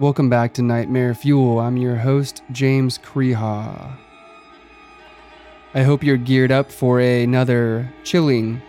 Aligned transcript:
Welcome 0.00 0.30
back 0.30 0.52
to 0.52 0.62
Nightmare 0.62 1.12
Fuel. 1.12 1.58
I'm 1.58 1.76
your 1.76 1.96
host, 1.96 2.44
James 2.52 2.98
Kreha. 2.98 3.96
I 5.74 5.82
hope 5.82 6.04
you're 6.04 6.16
geared 6.16 6.52
up 6.52 6.70
for 6.70 7.00
another 7.00 7.92
chilling, 8.04 8.62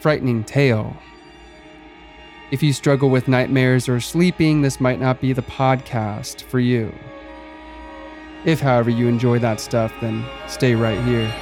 frightening 0.00 0.42
tale. 0.42 0.96
If 2.50 2.64
you 2.64 2.72
struggle 2.72 3.10
with 3.10 3.28
nightmares 3.28 3.88
or 3.88 4.00
sleeping, 4.00 4.62
this 4.62 4.80
might 4.80 4.98
not 4.98 5.20
be 5.20 5.32
the 5.32 5.42
podcast 5.42 6.42
for 6.42 6.58
you. 6.58 6.92
If, 8.44 8.58
however, 8.58 8.90
you 8.90 9.06
enjoy 9.06 9.38
that 9.38 9.60
stuff, 9.60 9.92
then 10.00 10.26
stay 10.48 10.74
right 10.74 11.00
here. 11.04 11.32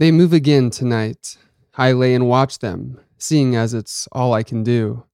They 0.00 0.10
move 0.10 0.32
again 0.32 0.70
tonight. 0.70 1.36
I 1.74 1.92
lay 1.92 2.14
and 2.14 2.26
watch 2.26 2.60
them, 2.60 2.98
seeing 3.18 3.54
as 3.54 3.74
it's 3.74 4.08
all 4.12 4.32
I 4.32 4.42
can 4.42 4.62
do. 4.62 5.04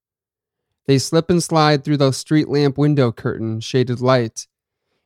They 0.87 0.99
slip 0.99 1.29
and 1.29 1.43
slide 1.43 1.83
through 1.83 1.97
the 1.97 2.13
street 2.13 2.49
lamp 2.49 2.79
window 2.79 3.11
curtain, 3.11 3.59
shaded 3.59 4.01
light, 4.01 4.47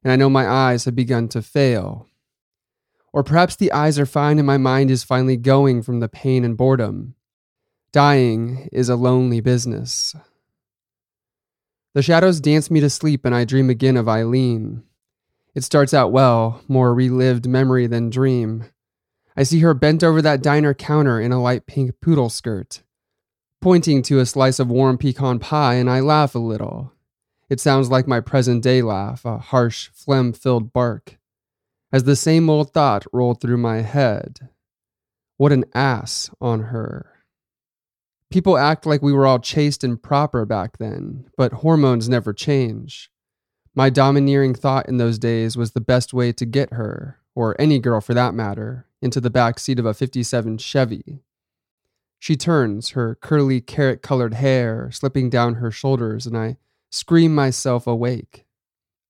and 0.05 0.13
I 0.13 0.17
know 0.17 0.29
my 0.29 0.47
eyes 0.47 0.85
have 0.85 0.95
begun 0.95 1.29
to 1.29 1.41
fail. 1.41 2.07
Or 3.15 3.25
perhaps 3.25 3.57
the 3.57 3.73
eyes 3.73 3.99
are 3.99 4.05
fine 4.05 4.37
and 4.37 4.47
my 4.47 4.59
mind 4.59 4.91
is 4.91 5.03
finally 5.03 5.39
going 5.39 5.81
from 5.81 6.01
the 6.01 6.11
pain 6.11 6.45
and 6.45 6.59
boredom. 6.59 7.15
Dying 7.91 8.69
is 8.73 8.91
a 8.91 8.97
lonely 8.97 9.41
business. 9.41 10.15
The 11.95 12.03
shadows 12.03 12.39
dance 12.39 12.71
me 12.71 12.81
to 12.81 12.91
sleep 12.91 13.25
and 13.25 13.35
I 13.35 13.47
dream 13.47 13.71
again 13.71 13.97
of 13.97 14.11
Eileen. 14.11 14.83
It 15.55 15.65
starts 15.65 15.95
out 15.95 16.13
well, 16.13 16.61
more 16.69 16.93
relived 16.93 17.49
memory 17.49 17.87
than 17.87 18.11
dream. 18.11 18.67
I 19.37 19.43
see 19.43 19.61
her 19.61 19.75
bent 19.75 20.03
over 20.03 20.21
that 20.23 20.43
diner 20.43 20.75
counter 20.75 21.21
in 21.21 21.33
a 21.33 21.41
light 21.41 21.67
pink 21.67 21.93
poodle 22.01 22.29
skirt, 22.29 22.83
pointing 23.61 24.03
to 24.03 24.19
a 24.19 24.27
slice 24.27 24.59
of 24.59 24.69
warm 24.69 24.99
pecan 24.99 25.39
pie, 25.39 25.75
and 25.75 25.89
I 25.89 26.01
laugh 26.01 26.35
a 26.35 26.39
little. 26.39 26.93
It 27.49 27.61
sounds 27.61 27.91
like 27.91 28.07
my 28.07 28.21
present 28.21 28.63
day 28.63 28.83
laugh, 28.83 29.25
a 29.25 29.39
harsh, 29.39 29.91
phlegm 29.93 30.33
filled 30.33 30.73
bark. 30.73 31.19
As 31.93 32.05
the 32.05 32.17
same 32.17 32.49
old 32.49 32.73
thought 32.73 33.05
rolled 33.13 33.41
through 33.41 33.59
my 33.59 33.83
head 33.83 34.51
what 35.41 35.53
an 35.53 35.65
ass 35.75 36.29
on 36.39 36.65
her. 36.65 37.11
People 38.31 38.59
act 38.59 38.85
like 38.85 39.01
we 39.01 39.11
were 39.11 39.27
all 39.27 39.39
chaste 39.39 39.83
and 39.83 40.03
proper 40.03 40.45
back 40.45 40.77
then, 40.77 41.31
but 41.35 41.55
hormones 41.55 42.11
never 42.11 42.35
change. 42.35 43.11
My 43.75 43.89
domineering 43.89 44.55
thought 44.55 44.87
in 44.87 44.99
those 44.99 45.19
days 45.19 45.57
was 45.57 45.71
the 45.71 45.81
best 45.81 46.13
way 46.13 46.31
to 46.33 46.45
get 46.45 46.75
her, 46.75 47.21
or 47.35 47.59
any 47.59 47.79
girl 47.79 48.03
for 48.03 48.13
that 48.13 48.35
matter, 48.35 48.87
into 49.03 49.21
the 49.21 49.31
back 49.31 49.59
seat 49.59 49.79
of 49.79 49.87
a 49.87 49.95
57 49.95 50.59
Chevy. 50.59 51.21
She 52.19 52.37
turns, 52.37 52.91
her 52.91 53.15
curly 53.15 53.61
carrot 53.61 54.03
colored 54.03 54.35
hair 54.35 54.91
slipping 54.93 55.31
down 55.31 55.55
her 55.55 55.71
shoulders, 55.71 56.27
and 56.27 56.37
I 56.37 56.59
scream 56.91 57.35
myself 57.35 57.87
awake. 57.87 58.45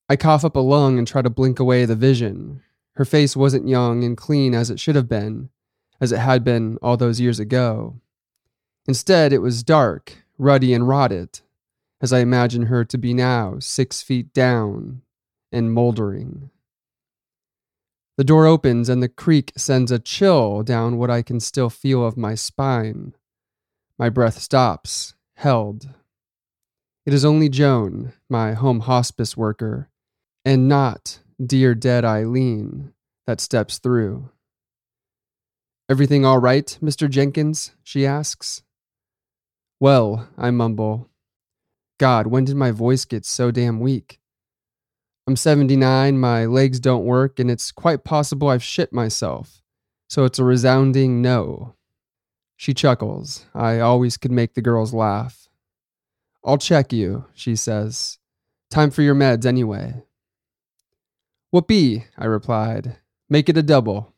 I 0.08 0.16
cough 0.16 0.44
up 0.44 0.56
a 0.56 0.60
lung 0.60 0.98
and 0.98 1.06
try 1.06 1.22
to 1.22 1.30
blink 1.30 1.58
away 1.58 1.84
the 1.84 1.97
vision. 1.97 2.62
Her 2.94 3.05
face 3.05 3.36
wasn't 3.36 3.69
young 3.69 4.05
and 4.05 4.16
clean 4.16 4.55
as 4.55 4.70
it 4.70 4.78
should 4.78 4.94
have 4.94 5.08
been, 5.08 5.50
as 6.00 6.12
it 6.12 6.19
had 6.19 6.44
been 6.44 6.78
all 6.82 6.97
those 6.97 7.20
years 7.20 7.41
ago. 7.41 8.00
Instead, 8.86 9.32
it 9.32 9.38
was 9.38 9.62
dark, 9.62 10.25
ruddy, 10.38 10.72
and 10.72 10.88
rotted, 10.88 11.41
as 12.00 12.12
I 12.12 12.20
imagine 12.20 12.66
her 12.66 12.84
to 12.84 12.98
be 12.98 13.12
now, 13.12 13.58
six 13.58 14.02
feet 14.02 14.32
down 14.32 15.02
and 15.52 15.72
moldering. 15.72 16.50
The 18.20 18.24
door 18.24 18.44
opens 18.44 18.90
and 18.90 19.02
the 19.02 19.08
creak 19.08 19.50
sends 19.56 19.90
a 19.90 19.98
chill 19.98 20.62
down 20.62 20.98
what 20.98 21.08
I 21.08 21.22
can 21.22 21.40
still 21.40 21.70
feel 21.70 22.04
of 22.04 22.18
my 22.18 22.34
spine. 22.34 23.14
My 23.98 24.10
breath 24.10 24.38
stops, 24.40 25.14
held. 25.36 25.88
It 27.06 27.14
is 27.14 27.25
only 27.25 27.48
Joan, 27.48 28.12
my 28.28 28.53
home 28.53 28.80
hospice 28.80 29.38
worker, 29.38 29.88
and 30.44 30.69
not 30.69 31.20
dear 31.42 31.75
dead 31.75 32.04
Eileen, 32.04 32.92
that 33.26 33.41
steps 33.41 33.78
through. 33.78 34.28
Everything 35.88 36.26
all 36.26 36.41
right, 36.41 36.78
Mr. 36.82 37.09
Jenkins? 37.09 37.72
she 37.82 38.04
asks. 38.04 38.62
Well, 39.80 40.28
I 40.36 40.50
mumble. 40.50 41.09
God, 41.98 42.26
when 42.26 42.44
did 42.44 42.56
my 42.56 42.70
voice 42.70 43.06
get 43.06 43.25
so 43.25 43.50
damn 43.50 43.80
weak? 43.80 44.19
I'm 45.30 45.36
79, 45.36 46.18
my 46.18 46.44
legs 46.44 46.80
don't 46.80 47.04
work, 47.04 47.38
and 47.38 47.48
it's 47.48 47.70
quite 47.70 48.02
possible 48.02 48.48
I've 48.48 48.64
shit 48.64 48.92
myself. 48.92 49.62
So 50.08 50.24
it's 50.24 50.41
a 50.41 50.44
resounding 50.44 51.22
no. 51.22 51.76
She 52.56 52.74
chuckles. 52.74 53.46
I 53.54 53.78
always 53.78 54.16
could 54.16 54.32
make 54.32 54.54
the 54.54 54.60
girls 54.60 54.92
laugh. 54.92 55.48
I'll 56.44 56.58
check 56.58 56.92
you, 56.92 57.26
she 57.32 57.54
says. 57.54 58.18
Time 58.72 58.91
for 58.91 59.02
your 59.02 59.14
meds 59.14 59.46
anyway. 59.46 60.02
Whoopee, 61.52 62.06
I 62.18 62.24
replied. 62.24 62.97
Make 63.28 63.48
it 63.48 63.56
a 63.56 63.62
double. 63.62 64.12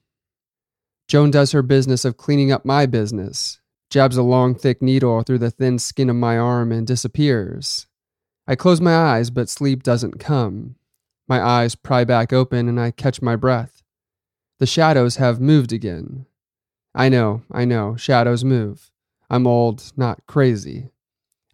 Joan 1.08 1.30
does 1.30 1.52
her 1.52 1.60
business 1.60 2.06
of 2.06 2.16
cleaning 2.16 2.50
up 2.50 2.64
my 2.64 2.86
business, 2.86 3.60
jabs 3.90 4.16
a 4.16 4.22
long, 4.22 4.54
thick 4.54 4.80
needle 4.80 5.22
through 5.24 5.40
the 5.40 5.50
thin 5.50 5.78
skin 5.78 6.08
of 6.08 6.16
my 6.16 6.38
arm, 6.38 6.72
and 6.72 6.86
disappears. 6.86 7.86
I 8.46 8.56
close 8.56 8.80
my 8.80 8.96
eyes, 8.96 9.28
but 9.28 9.50
sleep 9.50 9.82
doesn't 9.82 10.18
come. 10.18 10.76
My 11.28 11.40
eyes 11.40 11.74
pry 11.74 12.04
back 12.04 12.32
open 12.32 12.68
and 12.68 12.80
I 12.80 12.90
catch 12.90 13.22
my 13.22 13.36
breath. 13.36 13.82
The 14.58 14.66
shadows 14.66 15.16
have 15.16 15.40
moved 15.40 15.72
again. 15.72 16.26
I 16.94 17.08
know, 17.08 17.42
I 17.50 17.64
know, 17.64 17.96
shadows 17.96 18.44
move. 18.44 18.90
I'm 19.30 19.46
old, 19.46 19.92
not 19.96 20.26
crazy. 20.26 20.90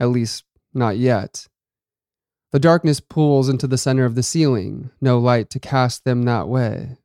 At 0.01 0.09
least, 0.09 0.45
not 0.75 0.97
yet. 0.97 1.49
The 2.51 2.59
darkness 2.59 3.01
pools 3.01 3.49
into 3.49 3.67
the 3.67 3.79
center 3.79 4.05
of 4.05 4.15
the 4.15 4.23
ceiling, 4.23 4.91
no 5.01 5.19
light 5.19 5.51
to 5.51 5.61
cast 5.61 6.05
them 6.05 6.23
that 6.23 6.49
way. 6.49 6.97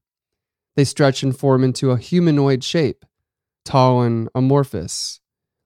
They 0.75 0.85
stretch 0.85 1.21
and 1.21 1.37
form 1.37 1.63
into 1.63 1.91
a 1.91 1.97
humanoid 1.97 2.63
shape, 2.63 3.05
tall 3.65 4.01
and 4.01 4.29
amorphous, 4.33 5.19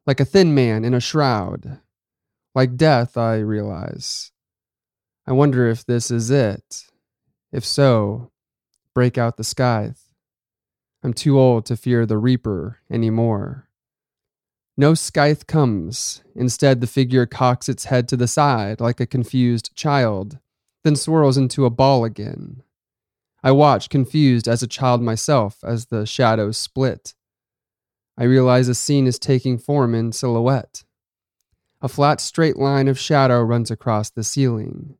like 0.06 0.20
a 0.20 0.26
thin 0.26 0.54
man 0.54 0.84
in 0.84 0.94
a 0.94 1.00
shroud. 1.00 1.80
Like 2.56 2.76
death, 2.76 3.18
I 3.18 3.38
realize. 3.38 4.32
I 5.28 5.34
wonder 5.34 5.68
if 5.68 5.86
this 5.86 6.10
is 6.10 6.32
it. 6.32 6.86
If 7.52 7.66
so, 7.66 8.32
break 8.94 9.18
out 9.18 9.36
the 9.36 9.44
scythe. 9.44 10.08
I'm 11.04 11.14
too 11.14 11.38
old 11.38 11.66
to 11.66 11.76
fear 11.76 12.06
the 12.06 12.18
reaper 12.18 12.80
any 12.90 13.10
more. 13.10 13.68
No 14.78 14.94
scythe 14.94 15.46
comes. 15.46 16.24
Instead, 16.34 16.80
the 16.80 16.88
figure 16.88 17.26
cocks 17.26 17.68
its 17.68 17.86
head 17.86 18.08
to 18.08 18.16
the 18.16 18.28
side 18.28 18.80
like 18.80 19.02
a 19.02 19.06
confused 19.06 19.76
child, 19.76 20.40
then 20.84 20.96
swirls 20.96 21.38
into 21.38 21.66
a 21.66 21.70
ball 21.70 22.06
again. 22.06 22.64
I 23.44 23.52
watch, 23.52 23.90
confused 23.90 24.48
as 24.48 24.64
a 24.64 24.68
child 24.68 25.02
myself, 25.02 25.58
as 25.64 25.88
the 25.88 26.06
shadows 26.06 26.58
split. 26.58 27.16
I 28.18 28.24
realize 28.24 28.68
a 28.68 28.76
scene 28.76 29.08
is 29.08 29.20
taking 29.20 29.58
form 29.58 29.94
in 29.94 30.12
silhouette. 30.12 30.84
A 31.82 31.88
flat 31.88 32.22
straight 32.22 32.58
line 32.58 32.88
of 32.88 32.98
shadow 32.98 33.42
runs 33.42 33.70
across 33.70 34.10
the 34.10 34.24
ceiling. 34.24 34.96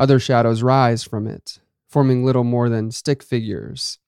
Other 0.00 0.18
shadows 0.18 0.62
rise 0.62 1.04
from 1.04 1.26
it, 1.26 1.60
forming 1.86 2.24
little 2.24 2.42
more 2.42 2.70
than 2.70 2.90
stick 2.90 3.22
figures, 3.22 3.98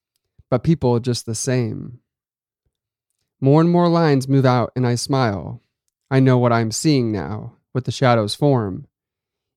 but 0.48 0.64
people 0.64 0.98
just 1.00 1.26
the 1.26 1.34
same. 1.34 1.98
More 3.42 3.60
and 3.60 3.68
more 3.68 3.90
lines 3.90 4.26
move 4.26 4.46
out, 4.46 4.72
and 4.74 4.86
I 4.86 4.94
smile. 4.94 5.60
I 6.10 6.18
know 6.18 6.38
what 6.38 6.50
I'm 6.50 6.70
seeing 6.70 7.12
now, 7.12 7.56
what 7.72 7.84
the 7.84 7.92
shadows 7.92 8.34
form, 8.34 8.86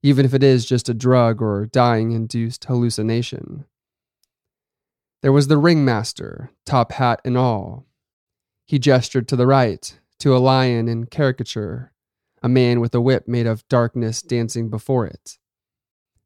even 0.03 0.25
if 0.25 0.33
it 0.33 0.43
is 0.43 0.65
just 0.65 0.89
a 0.89 0.93
drug 0.93 1.41
or 1.41 1.67
dying 1.67 2.11
induced 2.11 2.65
hallucination. 2.65 3.63
There 5.21 5.31
was 5.31 5.47
the 5.47 5.57
ringmaster, 5.57 6.51
top 6.65 6.91
hat 6.91 7.21
and 7.23 7.37
all. 7.37 7.85
He 8.65 8.77
gestured 8.77 9.29
to 9.29 9.37
the 9.37 9.47
right, 9.47 9.97
to 10.19 10.35
a 10.35 10.39
lion 10.39 10.89
in 10.89 11.05
caricature, 11.05 11.93
a 12.43 12.49
man 12.49 12.81
with 12.81 12.93
a 12.93 12.99
whip 12.99 13.25
made 13.25 13.47
of 13.47 13.65
darkness 13.69 14.21
dancing 14.21 14.69
before 14.69 15.05
it. 15.05 15.37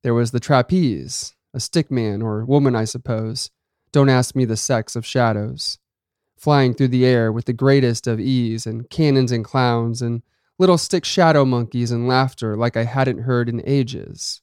There 0.02 0.14
was 0.14 0.32
the 0.32 0.40
trapeze, 0.40 1.36
a 1.54 1.60
stick 1.60 1.92
man 1.92 2.22
or 2.22 2.46
woman, 2.46 2.76
I 2.76 2.86
suppose. 2.86 3.52
Don't 3.92 4.10
ask 4.10 4.36
me 4.36 4.46
the 4.46 4.58
sex 4.58 4.96
of 4.96 5.06
shadows. 5.06 5.78
Flying 6.38 6.74
through 6.74 6.90
the 6.90 7.06
air 7.06 7.32
with 7.32 7.46
the 7.46 7.54
greatest 7.54 8.08
of 8.08 8.20
ease, 8.20 8.66
and 8.66 8.90
cannons 8.90 9.32
and 9.32 9.44
clowns, 9.44 10.02
and 10.02 10.22
little 10.58 10.78
stick 10.78 11.04
shadow 11.04 11.44
monkeys 11.44 11.92
and 11.92 12.08
laughter 12.08 12.56
like 12.56 12.78
I 12.78 12.84
hadn't 12.84 13.24
heard 13.24 13.50
in 13.50 13.62
ages. 13.66 14.42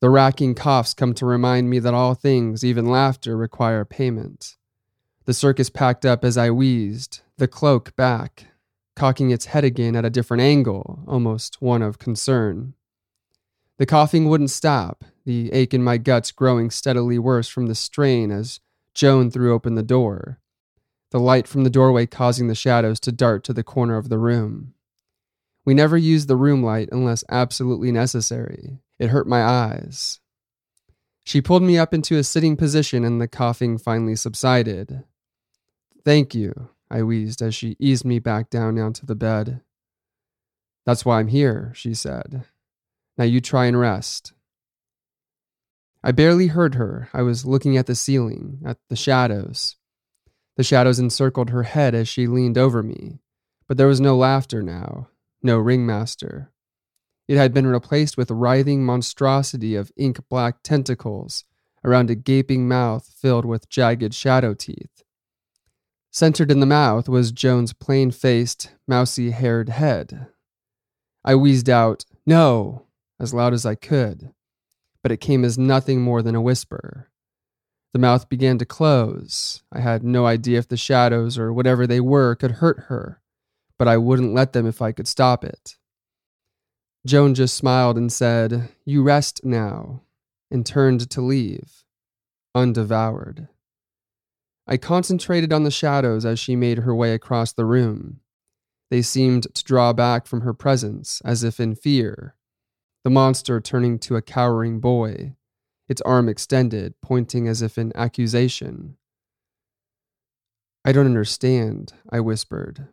The 0.00 0.10
racking 0.10 0.54
coughs 0.54 0.94
come 0.94 1.14
to 1.14 1.26
remind 1.26 1.68
me 1.68 1.80
that 1.80 1.94
all 1.94 2.14
things, 2.14 2.64
even 2.64 2.86
laughter, 2.86 3.36
require 3.36 3.84
payment. 3.84 4.56
The 5.24 5.34
circus 5.34 5.70
packed 5.70 6.06
up 6.06 6.24
as 6.24 6.38
I 6.38 6.50
wheezed, 6.50 7.22
the 7.36 7.48
cloak 7.48 7.96
back, 7.96 8.46
cocking 8.94 9.30
its 9.30 9.46
head 9.46 9.64
again 9.64 9.96
at 9.96 10.04
a 10.04 10.10
different 10.10 10.42
angle, 10.42 11.02
almost 11.08 11.60
one 11.60 11.82
of 11.82 11.98
concern. 11.98 12.74
The 13.78 13.86
coughing 13.86 14.28
wouldn't 14.28 14.50
stop, 14.50 15.04
the 15.24 15.52
ache 15.52 15.72
in 15.72 15.84
my 15.84 15.98
guts 15.98 16.32
growing 16.32 16.70
steadily 16.70 17.18
worse 17.18 17.48
from 17.48 17.66
the 17.66 17.76
strain 17.76 18.32
as 18.32 18.58
Joan 18.92 19.30
threw 19.30 19.54
open 19.54 19.76
the 19.76 19.84
door, 19.84 20.40
the 21.10 21.20
light 21.20 21.46
from 21.46 21.62
the 21.62 21.70
doorway 21.70 22.04
causing 22.04 22.48
the 22.48 22.56
shadows 22.56 22.98
to 23.00 23.12
dart 23.12 23.44
to 23.44 23.52
the 23.52 23.62
corner 23.62 23.96
of 23.96 24.08
the 24.08 24.18
room. 24.18 24.74
We 25.64 25.74
never 25.74 25.96
used 25.96 26.26
the 26.26 26.36
room 26.36 26.62
light 26.62 26.88
unless 26.90 27.22
absolutely 27.28 27.92
necessary. 27.92 28.80
It 28.98 29.10
hurt 29.10 29.28
my 29.28 29.42
eyes. 29.42 30.18
She 31.24 31.40
pulled 31.40 31.62
me 31.62 31.78
up 31.78 31.94
into 31.94 32.16
a 32.16 32.24
sitting 32.24 32.56
position 32.56 33.04
and 33.04 33.20
the 33.20 33.28
coughing 33.28 33.78
finally 33.78 34.16
subsided. 34.16 35.04
Thank 36.04 36.34
you, 36.34 36.70
I 36.90 37.02
wheezed 37.02 37.42
as 37.42 37.54
she 37.54 37.76
eased 37.78 38.04
me 38.04 38.18
back 38.18 38.50
down 38.50 38.76
onto 38.78 39.06
the 39.06 39.14
bed. 39.14 39.60
That's 40.84 41.04
why 41.04 41.20
I'm 41.20 41.28
here, 41.28 41.70
she 41.76 41.94
said. 41.94 42.44
Now 43.18 43.24
you 43.24 43.40
try 43.40 43.66
and 43.66 43.78
rest. 43.78 44.32
I 46.04 46.12
barely 46.12 46.46
heard 46.46 46.76
her. 46.76 47.10
I 47.12 47.22
was 47.22 47.44
looking 47.44 47.76
at 47.76 47.86
the 47.86 47.96
ceiling, 47.96 48.62
at 48.64 48.78
the 48.88 48.96
shadows. 48.96 49.76
The 50.56 50.62
shadows 50.62 51.00
encircled 51.00 51.50
her 51.50 51.64
head 51.64 51.94
as 51.94 52.08
she 52.08 52.28
leaned 52.28 52.56
over 52.56 52.82
me, 52.82 53.18
but 53.66 53.76
there 53.76 53.88
was 53.88 54.00
no 54.00 54.16
laughter 54.16 54.62
now, 54.62 55.08
no 55.42 55.58
ringmaster. 55.58 56.52
It 57.26 57.36
had 57.36 57.52
been 57.52 57.66
replaced 57.66 58.16
with 58.16 58.30
a 58.30 58.34
writhing 58.34 58.86
monstrosity 58.86 59.74
of 59.74 59.92
ink 59.96 60.20
black 60.28 60.62
tentacles 60.62 61.44
around 61.84 62.10
a 62.10 62.14
gaping 62.14 62.66
mouth 62.66 63.12
filled 63.20 63.44
with 63.44 63.68
jagged 63.68 64.14
shadow 64.14 64.54
teeth. 64.54 65.02
Centered 66.10 66.50
in 66.50 66.60
the 66.60 66.66
mouth 66.66 67.08
was 67.08 67.32
Joan's 67.32 67.72
plain 67.72 68.10
faced, 68.10 68.72
mousy 68.86 69.30
haired 69.30 69.68
head. 69.68 70.28
I 71.24 71.34
wheezed 71.34 71.68
out, 71.68 72.04
No, 72.24 72.87
as 73.20 73.34
loud 73.34 73.52
as 73.52 73.66
I 73.66 73.74
could, 73.74 74.32
but 75.02 75.12
it 75.12 75.20
came 75.20 75.44
as 75.44 75.58
nothing 75.58 76.00
more 76.00 76.22
than 76.22 76.34
a 76.34 76.42
whisper. 76.42 77.10
The 77.92 77.98
mouth 77.98 78.28
began 78.28 78.58
to 78.58 78.66
close. 78.66 79.62
I 79.72 79.80
had 79.80 80.02
no 80.02 80.26
idea 80.26 80.58
if 80.58 80.68
the 80.68 80.76
shadows 80.76 81.38
or 81.38 81.52
whatever 81.52 81.86
they 81.86 82.00
were 82.00 82.34
could 82.34 82.52
hurt 82.52 82.84
her, 82.88 83.20
but 83.78 83.88
I 83.88 83.96
wouldn't 83.96 84.34
let 84.34 84.52
them 84.52 84.66
if 84.66 84.82
I 84.82 84.92
could 84.92 85.08
stop 85.08 85.44
it. 85.44 85.76
Joan 87.06 87.34
just 87.34 87.56
smiled 87.56 87.96
and 87.96 88.12
said, 88.12 88.68
You 88.84 89.02
rest 89.02 89.44
now, 89.44 90.02
and 90.50 90.66
turned 90.66 91.08
to 91.10 91.20
leave, 91.20 91.84
undevoured. 92.54 93.48
I 94.66 94.76
concentrated 94.76 95.52
on 95.52 95.64
the 95.64 95.70
shadows 95.70 96.26
as 96.26 96.38
she 96.38 96.54
made 96.54 96.78
her 96.78 96.94
way 96.94 97.14
across 97.14 97.52
the 97.52 97.64
room. 97.64 98.20
They 98.90 99.00
seemed 99.00 99.54
to 99.54 99.64
draw 99.64 99.94
back 99.94 100.26
from 100.26 100.42
her 100.42 100.52
presence, 100.52 101.22
as 101.24 101.42
if 101.42 101.58
in 101.58 101.74
fear. 101.74 102.34
The 103.04 103.10
monster 103.10 103.60
turning 103.60 103.98
to 104.00 104.16
a 104.16 104.22
cowering 104.22 104.80
boy, 104.80 105.34
its 105.88 106.02
arm 106.02 106.28
extended, 106.28 106.94
pointing 107.00 107.48
as 107.48 107.62
if 107.62 107.78
in 107.78 107.92
accusation. 107.96 108.96
I 110.84 110.92
don't 110.92 111.06
understand, 111.06 111.92
I 112.10 112.20
whispered. 112.20 112.88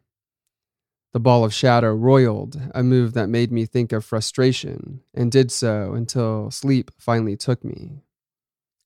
The 1.13 1.19
ball 1.19 1.45
of 1.45 1.53
shadow 1.53 1.93
roiled, 1.93 2.59
a 2.73 2.83
move 2.83 3.13
that 3.13 3.29
made 3.29 3.51
me 3.51 3.65
think 3.65 3.93
of 3.93 4.03
frustration, 4.03 5.01
and 5.13 5.31
did 5.31 5.49
so 5.49 5.93
until 5.93 6.51
sleep 6.51 6.91
finally 6.97 7.37
took 7.37 7.63
me. 7.63 8.01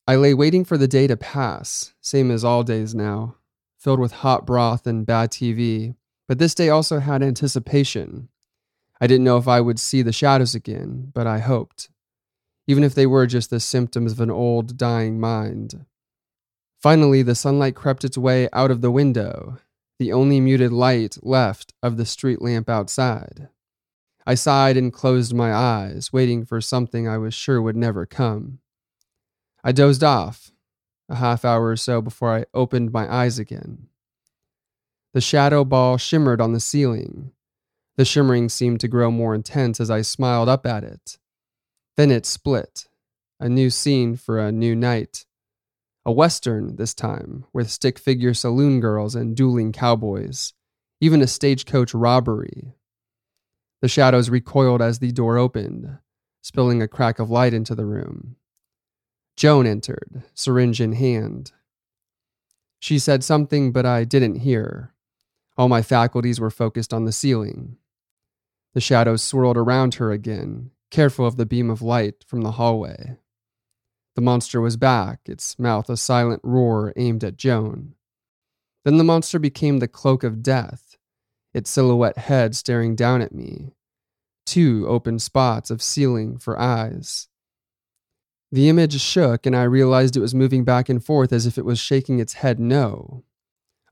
I 0.07 0.15
lay 0.15 0.33
waiting 0.33 0.63
for 0.63 0.77
the 0.77 0.87
day 0.87 1.07
to 1.07 1.17
pass, 1.17 1.93
same 2.01 2.29
as 2.31 2.43
all 2.43 2.63
days 2.63 2.93
now, 2.93 3.35
filled 3.77 3.99
with 3.99 4.11
hot 4.11 4.45
broth 4.45 4.85
and 4.85 5.05
bad 5.05 5.31
TV, 5.31 5.95
but 6.27 6.37
this 6.37 6.53
day 6.53 6.69
also 6.69 6.99
had 6.99 7.23
anticipation. 7.23 8.29
I 9.01 9.07
didn't 9.07 9.23
know 9.23 9.37
if 9.37 9.47
I 9.47 9.61
would 9.61 9.79
see 9.79 10.01
the 10.01 10.11
shadows 10.11 10.55
again, 10.55 11.11
but 11.13 11.25
I 11.25 11.39
hoped, 11.39 11.89
even 12.67 12.83
if 12.83 12.93
they 12.93 13.05
were 13.05 13.27
just 13.27 13.49
the 13.49 13.59
symptoms 13.59 14.11
of 14.11 14.19
an 14.19 14.31
old, 14.31 14.77
dying 14.77 15.19
mind. 15.19 15.85
Finally, 16.81 17.21
the 17.21 17.35
sunlight 17.35 17.75
crept 17.75 18.03
its 18.03 18.17
way 18.17 18.49
out 18.53 18.71
of 18.71 18.81
the 18.81 18.91
window, 18.91 19.57
the 19.99 20.13
only 20.13 20.39
muted 20.39 20.71
light 20.71 21.17
left 21.21 21.73
of 21.83 21.97
the 21.97 22.05
street 22.05 22.41
lamp 22.41 22.69
outside. 22.69 23.49
I 24.25 24.35
sighed 24.35 24.77
and 24.77 24.93
closed 24.93 25.33
my 25.33 25.53
eyes, 25.53 26.13
waiting 26.13 26.45
for 26.45 26.61
something 26.61 27.07
I 27.07 27.17
was 27.17 27.33
sure 27.33 27.61
would 27.61 27.75
never 27.75 28.05
come. 28.05 28.59
I 29.63 29.71
dozed 29.71 30.03
off, 30.03 30.51
a 31.09 31.15
half 31.15 31.43
hour 31.43 31.67
or 31.67 31.75
so 31.75 32.01
before 32.01 32.35
I 32.35 32.45
opened 32.53 32.93
my 32.93 33.11
eyes 33.11 33.39
again. 33.39 33.87
The 35.13 35.21
shadow 35.21 35.65
ball 35.65 35.97
shimmered 35.97 36.39
on 36.39 36.53
the 36.53 36.59
ceiling. 36.59 37.31
The 37.99 38.05
shimmering 38.05 38.47
seemed 38.47 38.79
to 38.79 38.87
grow 38.87 39.11
more 39.11 39.35
intense 39.35 39.81
as 39.81 39.91
I 39.91 40.03
smiled 40.03 40.47
up 40.47 40.65
at 40.65 40.85
it. 40.85 41.17
Then 41.97 42.11
it 42.11 42.25
split, 42.25 42.87
a 43.41 43.49
new 43.49 43.69
scene 43.69 44.15
for 44.15 44.39
a 44.39 44.53
new 44.53 44.73
night. 44.73 45.25
A 46.05 46.11
western 46.13 46.77
this 46.77 46.93
time, 46.93 47.43
with 47.51 47.69
stick 47.69 47.99
figure 47.99 48.33
saloon 48.33 48.79
girls 48.79 49.15
and 49.15 49.35
dueling 49.35 49.73
cowboys, 49.73 50.53
even 51.01 51.21
a 51.21 51.27
stagecoach 51.27 51.93
robbery. 51.93 52.73
The 53.81 53.89
shadows 53.89 54.29
recoiled 54.29 54.81
as 54.81 54.99
the 54.99 55.11
door 55.11 55.37
opened, 55.37 55.97
spilling 56.41 56.81
a 56.81 56.87
crack 56.87 57.19
of 57.19 57.29
light 57.29 57.53
into 57.53 57.75
the 57.75 57.85
room. 57.85 58.37
Joan 59.35 59.67
entered, 59.67 60.23
syringe 60.33 60.79
in 60.79 60.93
hand. 60.93 61.51
She 62.79 62.97
said 62.97 63.25
something, 63.25 63.73
but 63.73 63.85
I 63.85 64.05
didn't 64.05 64.35
hear. 64.35 64.93
All 65.57 65.67
my 65.67 65.81
faculties 65.81 66.39
were 66.39 66.49
focused 66.49 66.93
on 66.93 67.03
the 67.03 67.11
ceiling. 67.11 67.75
The 68.73 68.81
shadows 68.81 69.23
swirled 69.23 69.57
around 69.57 69.95
her 69.95 70.11
again, 70.11 70.71
careful 70.91 71.25
of 71.25 71.37
the 71.37 71.45
beam 71.45 71.69
of 71.69 71.81
light 71.81 72.23
from 72.27 72.41
the 72.41 72.51
hallway. 72.51 73.17
The 74.15 74.21
monster 74.21 74.61
was 74.61 74.77
back, 74.77 75.21
its 75.25 75.57
mouth 75.57 75.89
a 75.89 75.97
silent 75.97 76.41
roar 76.43 76.93
aimed 76.95 77.23
at 77.23 77.37
Joan. 77.37 77.95
Then 78.85 78.97
the 78.97 79.03
monster 79.03 79.39
became 79.39 79.79
the 79.79 79.87
cloak 79.87 80.23
of 80.23 80.43
death, 80.43 80.97
its 81.53 81.69
silhouette 81.69 82.17
head 82.17 82.55
staring 82.55 82.95
down 82.95 83.21
at 83.21 83.33
me, 83.33 83.73
two 84.45 84.85
open 84.87 85.19
spots 85.19 85.69
of 85.69 85.81
ceiling 85.81 86.37
for 86.37 86.59
eyes. 86.59 87.27
The 88.51 88.67
image 88.67 88.99
shook, 88.99 89.45
and 89.45 89.55
I 89.55 89.63
realized 89.63 90.17
it 90.17 90.21
was 90.21 90.33
moving 90.33 90.63
back 90.63 90.89
and 90.89 91.03
forth 91.03 91.31
as 91.31 91.45
if 91.45 91.57
it 91.57 91.65
was 91.65 91.79
shaking 91.79 92.19
its 92.19 92.33
head 92.33 92.59
no. 92.59 93.23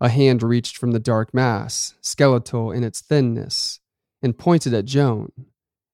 A 0.02 0.10
hand 0.10 0.42
reached 0.42 0.78
from 0.78 0.92
the 0.92 1.00
dark 1.00 1.34
mass, 1.34 1.96
skeletal 2.02 2.72
in 2.72 2.84
its 2.84 3.02
thinness, 3.02 3.80
and 4.22 4.38
pointed 4.38 4.74
at 4.74 4.86
Joan, 4.86 5.32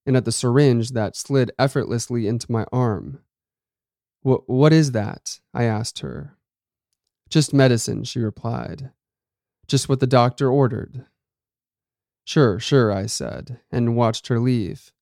and 0.05 0.17
at 0.17 0.25
the 0.25 0.31
syringe 0.31 0.89
that 0.91 1.15
slid 1.15 1.51
effortlessly 1.57 2.27
into 2.27 2.51
my 2.51 2.65
arm. 2.71 3.19
What 4.21 4.71
is 4.71 4.93
that? 4.93 5.39
I 5.53 5.63
asked 5.63 5.99
her. 5.99 6.37
Just 7.29 7.53
medicine, 7.53 8.03
she 8.03 8.19
replied. 8.19 8.91
Just 9.67 9.89
what 9.89 9.99
the 9.99 10.07
doctor 10.07 10.49
ordered. 10.49 11.05
Sure, 12.25 12.59
sure, 12.59 12.91
I 12.91 13.05
said, 13.05 13.59
and 13.71 13.97
watched 13.97 14.27
her 14.27 14.39
leave. 14.39 14.93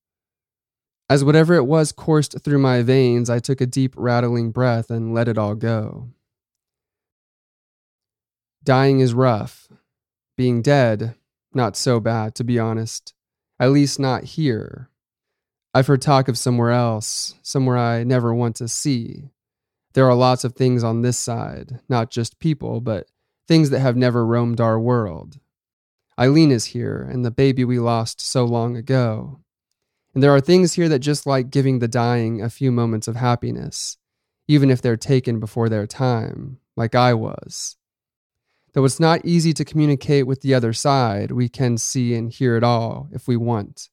As 1.08 1.24
whatever 1.24 1.54
it 1.54 1.66
was 1.66 1.92
coursed 1.92 2.40
through 2.42 2.58
my 2.58 2.82
veins, 2.82 3.30
I 3.30 3.38
took 3.38 3.60
a 3.60 3.66
deep, 3.66 3.94
rattling 3.96 4.50
breath 4.50 4.90
and 4.90 5.14
let 5.14 5.28
it 5.28 5.38
all 5.38 5.54
go. 5.54 6.08
Dying 8.64 9.00
is 9.00 9.14
rough. 9.14 9.68
Being 10.36 10.62
dead, 10.62 11.14
not 11.54 11.76
so 11.76 12.00
bad, 12.00 12.34
to 12.36 12.44
be 12.44 12.58
honest. 12.58 13.14
At 13.58 13.70
least 13.70 14.00
not 14.00 14.24
here, 14.24 14.90
I've 15.74 15.86
heard 15.86 16.02
talk 16.02 16.28
of 16.28 16.36
somewhere 16.36 16.70
else, 16.70 17.34
somewhere 17.42 17.78
I 17.78 18.04
never 18.04 18.34
want 18.34 18.56
to 18.56 18.68
see. 18.68 19.30
There 19.94 20.06
are 20.06 20.14
lots 20.14 20.44
of 20.44 20.54
things 20.54 20.84
on 20.84 21.00
this 21.00 21.16
side, 21.16 21.80
not 21.88 22.10
just 22.10 22.38
people, 22.38 22.80
but 22.82 23.06
things 23.48 23.70
that 23.70 23.80
have 23.80 23.96
never 23.96 24.26
roamed 24.26 24.60
our 24.60 24.78
world. 24.78 25.38
Eileen 26.18 26.50
is 26.50 26.66
here, 26.66 27.08
and 27.10 27.24
the 27.24 27.30
baby 27.30 27.64
we 27.64 27.78
lost 27.78 28.20
so 28.20 28.44
long 28.44 28.76
ago. 28.76 29.40
And 30.12 30.22
there 30.22 30.34
are 30.34 30.42
things 30.42 30.74
here 30.74 30.90
that 30.90 30.98
just 30.98 31.26
like 31.26 31.50
giving 31.50 31.78
the 31.78 31.88
dying 31.88 32.42
a 32.42 32.50
few 32.50 32.70
moments 32.70 33.08
of 33.08 33.16
happiness, 33.16 33.96
even 34.46 34.70
if 34.70 34.82
they're 34.82 34.98
taken 34.98 35.40
before 35.40 35.70
their 35.70 35.86
time, 35.86 36.58
like 36.76 36.94
I 36.94 37.14
was. 37.14 37.76
Though 38.74 38.84
it's 38.84 39.00
not 39.00 39.24
easy 39.24 39.52
to 39.52 39.64
communicate 39.64 40.26
with 40.26 40.40
the 40.40 40.54
other 40.54 40.72
side, 40.72 41.30
we 41.30 41.48
can 41.48 41.76
see 41.76 42.14
and 42.14 42.30
hear 42.30 42.56
it 42.56 42.64
all 42.64 43.08
if 43.12 43.28
we 43.28 43.36
want. 43.36 43.90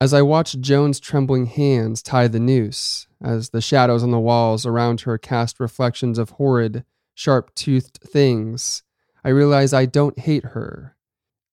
As 0.00 0.12
I 0.12 0.22
watched 0.22 0.60
Joan's 0.60 1.00
trembling 1.00 1.46
hands 1.46 2.02
tie 2.02 2.28
the 2.28 2.38
noose, 2.38 3.08
as 3.22 3.48
the 3.48 3.62
shadows 3.62 4.02
on 4.02 4.10
the 4.10 4.20
walls 4.20 4.66
around 4.66 5.00
her 5.00 5.18
cast 5.18 5.58
reflections 5.58 6.18
of 6.18 6.30
horrid, 6.30 6.84
sharp 7.14 7.54
toothed 7.54 7.98
things, 8.02 8.82
I 9.24 9.30
realize 9.30 9.72
I 9.72 9.86
don't 9.86 10.18
hate 10.18 10.44
her. 10.44 10.96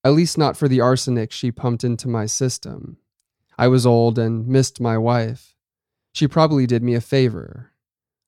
At 0.04 0.14
least 0.14 0.38
not 0.38 0.58
for 0.58 0.68
the 0.68 0.82
arsenic 0.82 1.32
she 1.32 1.52
pumped 1.52 1.84
into 1.84 2.10
my 2.10 2.26
system. 2.26 2.98
I 3.58 3.70
was 3.70 3.86
old 3.86 4.20
and 4.20 4.46
missed 4.46 4.82
my 4.82 4.98
wife. 4.98 5.56
She 6.12 6.28
probably 6.28 6.68
did 6.68 6.84
me 6.84 6.94
a 6.94 7.02
favor. 7.02 7.72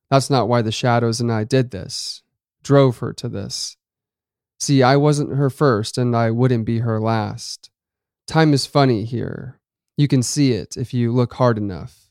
That's 0.10 0.30
not 0.30 0.48
why 0.48 0.62
the 0.62 0.72
shadows 0.72 1.20
and 1.20 1.32
I 1.32 1.44
did 1.44 1.72
this, 1.72 2.24
drove 2.66 2.98
her 2.98 3.14
to 3.14 3.30
this. 3.30 3.78
See, 4.60 4.84
I 4.84 4.98
wasn't 4.98 5.38
her 5.38 5.50
first, 5.50 5.98
and 5.98 6.16
I 6.16 6.32
wouldn't 6.32 6.66
be 6.66 6.80
her 6.80 7.00
last. 7.00 7.70
Time 8.28 8.54
is 8.54 8.66
funny 8.66 9.06
here. 9.06 9.60
You 9.96 10.08
can 10.08 10.24
see 10.24 10.52
it 10.52 10.76
if 10.76 10.94
you 10.94 11.14
look 11.14 11.36
hard 11.36 11.58
enough. 11.58 12.10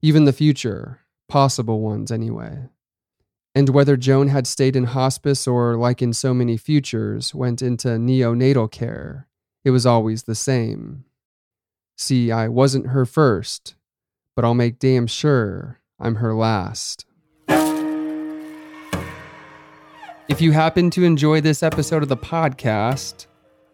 Even 0.00 0.24
the 0.24 0.32
future, 0.32 1.00
possible 1.28 1.80
ones 1.80 2.10
anyway. 2.10 2.68
And 3.54 3.68
whether 3.68 3.98
Joan 3.98 4.28
had 4.28 4.46
stayed 4.46 4.74
in 4.74 4.84
hospice 4.84 5.46
or, 5.46 5.76
like 5.76 6.00
in 6.00 6.14
so 6.14 6.32
many 6.32 6.56
futures, 6.56 7.34
went 7.34 7.60
into 7.60 7.88
neonatal 7.88 8.72
care, 8.72 9.28
it 9.62 9.70
was 9.70 9.84
always 9.84 10.22
the 10.22 10.34
same. 10.34 11.04
See, 11.98 12.32
I 12.32 12.48
wasn't 12.48 12.88
her 12.88 13.04
first, 13.04 13.74
but 14.34 14.44
I'll 14.44 14.54
make 14.54 14.78
damn 14.78 15.06
sure 15.06 15.80
I'm 16.00 16.16
her 16.16 16.34
last. 16.34 17.04
If 20.32 20.40
you 20.40 20.52
happen 20.52 20.88
to 20.92 21.04
enjoy 21.04 21.42
this 21.42 21.62
episode 21.62 22.02
of 22.02 22.08
the 22.08 22.16
podcast, 22.16 23.26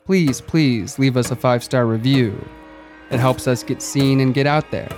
please, 0.05 0.41
please 0.41 0.99
leave 0.99 1.17
us 1.17 1.31
a 1.31 1.37
five 1.37 1.63
star 1.63 1.87
review. 1.87 2.37
It 3.13 3.21
helps 3.21 3.47
us 3.47 3.63
get 3.63 3.81
seen 3.81 4.19
and 4.19 4.35
get 4.35 4.49
out 4.49 4.69
there. 4.73 4.91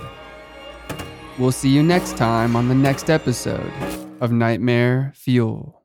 We'll 1.37 1.51
see 1.51 1.69
you 1.69 1.83
next 1.83 2.17
time 2.17 2.55
on 2.55 2.67
the 2.67 2.73
next 2.73 3.11
episode 3.11 3.71
of 4.21 4.31
Nightmare 4.31 5.13
Fuel. 5.15 5.80